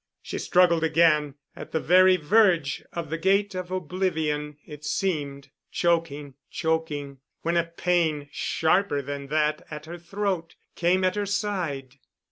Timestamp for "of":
2.91-3.11, 3.53-3.69